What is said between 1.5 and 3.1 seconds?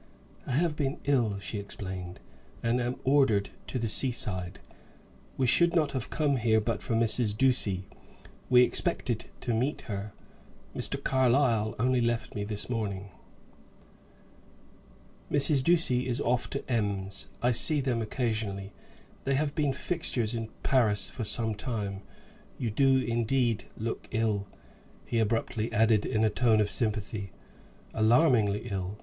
explained, "and am